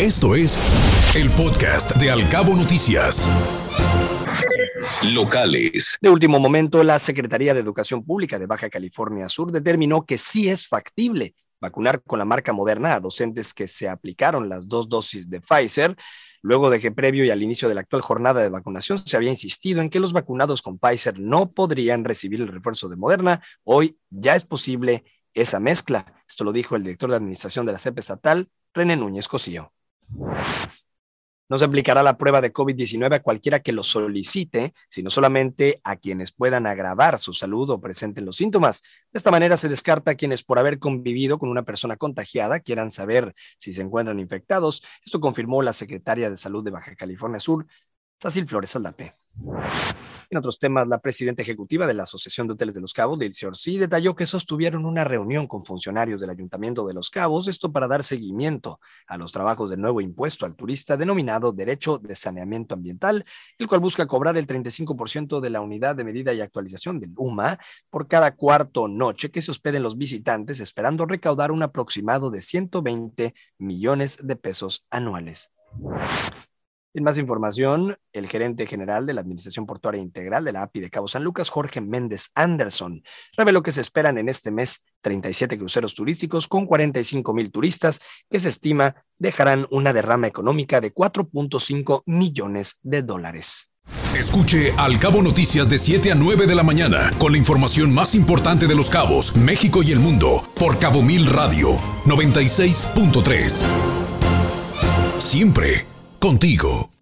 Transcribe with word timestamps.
Esto 0.00 0.36
es 0.36 0.56
el 1.16 1.28
podcast 1.30 1.96
de 1.96 2.08
Alcabo 2.12 2.54
Noticias. 2.54 3.28
Locales. 5.12 5.98
De 6.00 6.08
último 6.08 6.38
momento, 6.38 6.84
la 6.84 7.00
Secretaría 7.00 7.52
de 7.52 7.58
Educación 7.58 8.04
Pública 8.04 8.38
de 8.38 8.46
Baja 8.46 8.70
California 8.70 9.28
Sur 9.28 9.50
determinó 9.50 10.06
que 10.06 10.16
sí 10.16 10.48
es 10.48 10.68
factible 10.68 11.34
vacunar 11.60 12.00
con 12.04 12.20
la 12.20 12.24
marca 12.24 12.52
Moderna 12.52 12.94
a 12.94 13.00
docentes 13.00 13.52
que 13.52 13.66
se 13.66 13.88
aplicaron 13.88 14.48
las 14.48 14.68
dos 14.68 14.88
dosis 14.88 15.28
de 15.28 15.40
Pfizer, 15.40 15.96
luego 16.42 16.70
de 16.70 16.78
que 16.78 16.92
previo 16.92 17.24
y 17.24 17.30
al 17.30 17.42
inicio 17.42 17.68
de 17.68 17.74
la 17.74 17.80
actual 17.80 18.00
jornada 18.00 18.40
de 18.40 18.50
vacunación 18.50 18.98
se 18.98 19.16
había 19.16 19.30
insistido 19.30 19.82
en 19.82 19.90
que 19.90 19.98
los 19.98 20.12
vacunados 20.12 20.62
con 20.62 20.78
Pfizer 20.78 21.18
no 21.18 21.50
podrían 21.50 22.04
recibir 22.04 22.40
el 22.40 22.46
refuerzo 22.46 22.88
de 22.88 22.94
Moderna, 22.94 23.42
hoy 23.64 23.98
ya 24.10 24.36
es 24.36 24.44
posible 24.44 25.02
esa 25.34 25.58
mezcla. 25.58 26.22
Esto 26.28 26.44
lo 26.44 26.52
dijo 26.52 26.76
el 26.76 26.84
director 26.84 27.10
de 27.10 27.16
administración 27.16 27.66
de 27.66 27.72
la 27.72 27.80
CEP 27.80 27.98
estatal, 27.98 28.48
René 28.72 28.96
Núñez 28.96 29.26
Cosío. 29.26 29.72
No 31.50 31.56
se 31.56 31.64
aplicará 31.64 32.02
la 32.02 32.18
prueba 32.18 32.42
de 32.42 32.52
COVID-19 32.52 33.14
a 33.14 33.22
cualquiera 33.22 33.60
que 33.60 33.72
lo 33.72 33.82
solicite, 33.82 34.74
sino 34.88 35.08
solamente 35.08 35.80
a 35.82 35.96
quienes 35.96 36.30
puedan 36.30 36.66
agravar 36.66 37.18
su 37.18 37.32
salud 37.32 37.70
o 37.70 37.80
presenten 37.80 38.26
los 38.26 38.36
síntomas. 38.36 38.82
De 39.10 39.16
esta 39.18 39.30
manera 39.30 39.56
se 39.56 39.70
descarta 39.70 40.10
a 40.10 40.14
quienes 40.14 40.42
por 40.42 40.58
haber 40.58 40.78
convivido 40.78 41.38
con 41.38 41.48
una 41.48 41.62
persona 41.62 41.96
contagiada 41.96 42.60
quieran 42.60 42.90
saber 42.90 43.34
si 43.56 43.72
se 43.72 43.80
encuentran 43.80 44.20
infectados. 44.20 44.82
Esto 45.02 45.20
confirmó 45.20 45.62
la 45.62 45.72
secretaria 45.72 46.28
de 46.28 46.36
Salud 46.36 46.62
de 46.62 46.70
Baja 46.70 46.94
California 46.94 47.40
Sur, 47.40 47.66
Sacil 48.20 48.46
Flores 48.46 48.76
Aldapé. 48.76 49.16
En 50.30 50.36
otros 50.36 50.58
temas, 50.58 50.86
la 50.86 50.98
presidenta 50.98 51.40
ejecutiva 51.40 51.86
de 51.86 51.94
la 51.94 52.02
Asociación 52.02 52.46
de 52.46 52.52
Hoteles 52.52 52.74
de 52.74 52.82
Los 52.82 52.92
Cabos, 52.92 53.18
Dilce 53.18 53.46
Orsi, 53.46 53.78
detalló 53.78 54.14
que 54.14 54.26
sostuvieron 54.26 54.84
una 54.84 55.02
reunión 55.02 55.46
con 55.46 55.64
funcionarios 55.64 56.20
del 56.20 56.28
Ayuntamiento 56.28 56.86
de 56.86 56.92
Los 56.92 57.08
Cabos, 57.08 57.48
esto 57.48 57.72
para 57.72 57.88
dar 57.88 58.04
seguimiento 58.04 58.78
a 59.06 59.16
los 59.16 59.32
trabajos 59.32 59.70
del 59.70 59.80
nuevo 59.80 60.02
impuesto 60.02 60.44
al 60.44 60.54
turista 60.54 60.98
denominado 60.98 61.52
Derecho 61.52 61.96
de 61.96 62.14
Saneamiento 62.14 62.74
Ambiental, 62.74 63.24
el 63.58 63.68
cual 63.68 63.80
busca 63.80 64.06
cobrar 64.06 64.36
el 64.36 64.46
35% 64.46 65.40
de 65.40 65.48
la 65.48 65.62
unidad 65.62 65.96
de 65.96 66.04
medida 66.04 66.34
y 66.34 66.42
actualización 66.42 67.00
del 67.00 67.14
UMA 67.16 67.58
por 67.88 68.06
cada 68.06 68.34
cuarto 68.34 68.86
noche 68.86 69.30
que 69.30 69.40
se 69.40 69.50
hospeden 69.50 69.82
los 69.82 69.96
visitantes, 69.96 70.60
esperando 70.60 71.06
recaudar 71.06 71.52
un 71.52 71.62
aproximado 71.62 72.30
de 72.30 72.42
120 72.42 73.34
millones 73.56 74.18
de 74.22 74.36
pesos 74.36 74.84
anuales. 74.90 75.50
En 76.98 77.04
más 77.04 77.16
información, 77.16 77.96
el 78.12 78.26
gerente 78.26 78.66
general 78.66 79.06
de 79.06 79.14
la 79.14 79.20
Administración 79.20 79.66
Portuaria 79.66 80.02
Integral 80.02 80.44
de 80.44 80.50
la 80.50 80.62
API 80.62 80.80
de 80.80 80.90
Cabo 80.90 81.06
San 81.06 81.22
Lucas, 81.22 81.48
Jorge 81.48 81.80
Méndez 81.80 82.30
Anderson, 82.34 83.04
reveló 83.36 83.62
que 83.62 83.70
se 83.70 83.82
esperan 83.82 84.18
en 84.18 84.28
este 84.28 84.50
mes 84.50 84.82
37 85.02 85.56
cruceros 85.58 85.94
turísticos 85.94 86.48
con 86.48 86.66
45 86.66 87.32
mil 87.34 87.52
turistas 87.52 88.00
que 88.28 88.40
se 88.40 88.48
estima 88.48 88.96
dejarán 89.16 89.68
una 89.70 89.92
derrama 89.92 90.26
económica 90.26 90.80
de 90.80 90.92
4.5 90.92 92.02
millones 92.06 92.78
de 92.82 93.02
dólares. 93.02 93.68
Escuche 94.16 94.72
Al 94.76 94.98
Cabo 94.98 95.22
Noticias 95.22 95.70
de 95.70 95.78
7 95.78 96.10
a 96.10 96.14
9 96.16 96.48
de 96.48 96.56
la 96.56 96.64
mañana 96.64 97.12
con 97.20 97.30
la 97.30 97.38
información 97.38 97.94
más 97.94 98.16
importante 98.16 98.66
de 98.66 98.74
los 98.74 98.90
cabos, 98.90 99.36
México 99.36 99.84
y 99.84 99.92
el 99.92 100.00
mundo 100.00 100.42
por 100.56 100.80
Cabo 100.80 101.04
Mil 101.04 101.26
Radio 101.26 101.76
96.3. 102.06 103.62
Siempre 105.20 105.86
contigo. 106.20 106.97